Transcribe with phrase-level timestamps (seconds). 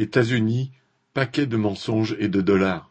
[0.00, 0.72] États-Unis,
[1.12, 2.90] paquet de mensonges et de dollars.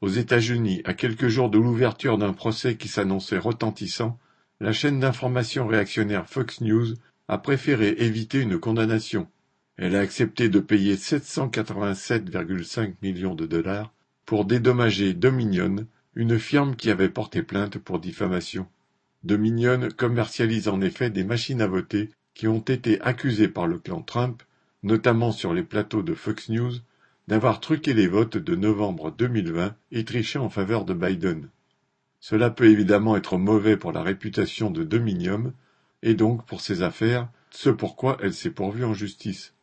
[0.00, 4.18] Aux États-Unis, à quelques jours de l'ouverture d'un procès qui s'annonçait retentissant,
[4.58, 6.94] la chaîne d'information réactionnaire Fox News
[7.28, 9.28] a préféré éviter une condamnation.
[9.76, 13.92] Elle a accepté de payer 787,5 millions de dollars
[14.24, 18.66] pour dédommager Dominion, une firme qui avait porté plainte pour diffamation.
[19.24, 24.00] Dominion commercialise en effet des machines à voter qui ont été accusées par le clan
[24.00, 24.42] Trump
[24.82, 26.72] notamment sur les plateaux de Fox News,
[27.26, 31.48] d'avoir truqué les votes de novembre 2020 et triché en faveur de Biden.
[32.20, 35.52] Cela peut évidemment être mauvais pour la réputation de Dominium,
[36.02, 39.54] et donc pour ses affaires, ce pourquoi elle s'est pourvue en justice.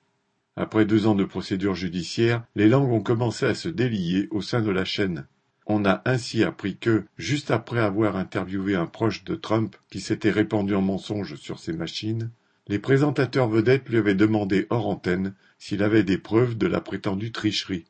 [0.56, 4.62] Après deux ans de procédure judiciaire, les langues ont commencé à se délier au sein
[4.62, 5.26] de la chaîne.
[5.68, 10.32] On a ainsi appris que, juste après avoir interviewé un proche de Trump qui s'était
[10.32, 12.32] répandu en mensonges sur ses machines,
[12.68, 17.32] les présentateurs vedettes lui avaient demandé hors antenne s'il avait des preuves de la prétendue
[17.32, 17.86] tricherie.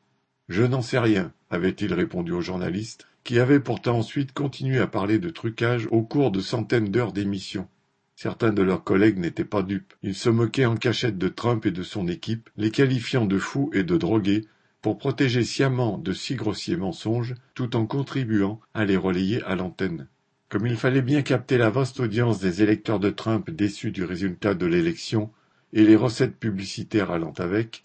[0.48, 5.18] Je n'en sais rien, avait-il répondu aux journalistes, qui avaient pourtant ensuite continué à parler
[5.18, 7.68] de trucage au cours de centaines d'heures d'émission.
[8.14, 9.94] Certains de leurs collègues n'étaient pas dupes.
[10.02, 13.70] Ils se moquaient en cachette de Trump et de son équipe, les qualifiant de fous
[13.74, 14.46] et de drogués,
[14.80, 20.06] pour protéger sciemment de si grossiers mensonges, tout en contribuant à les relayer à l'antenne.
[20.48, 24.54] Comme il fallait bien capter la vaste audience des électeurs de Trump déçus du résultat
[24.54, 25.32] de l'élection
[25.72, 27.82] et les recettes publicitaires allant avec,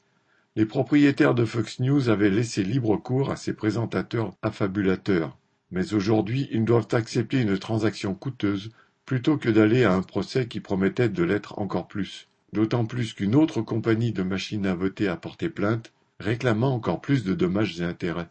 [0.56, 5.38] les propriétaires de Fox News avaient laissé libre cours à ces présentateurs affabulateurs.
[5.72, 8.70] Mais aujourd'hui, ils doivent accepter une transaction coûteuse
[9.06, 12.28] plutôt que d'aller à un procès qui promettait de l'être encore plus.
[12.54, 17.24] D'autant plus qu'une autre compagnie de machines à voter a porté plainte, réclamant encore plus
[17.24, 18.30] de dommages et intérêts.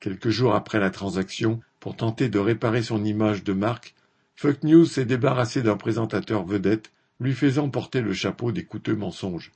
[0.00, 3.94] Quelques jours après la transaction, pour tenter de réparer son image de marque,
[4.36, 9.52] Fox News s'est débarrassé d'un présentateur vedette, lui faisant porter le chapeau des coûteux mensonges.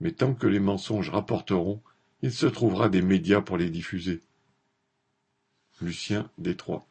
[0.00, 1.82] Mais tant que les mensonges rapporteront,
[2.22, 4.22] il se trouvera des médias pour les diffuser.
[5.82, 6.86] Lucien Détroit